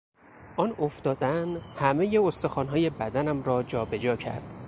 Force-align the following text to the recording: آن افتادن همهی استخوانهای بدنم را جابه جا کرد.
آن 0.57 0.75
افتادن 0.79 1.55
همهی 1.75 2.17
استخوانهای 2.17 2.89
بدنم 2.89 3.43
را 3.43 3.63
جابه 3.63 3.99
جا 3.99 4.15
کرد. 4.15 4.53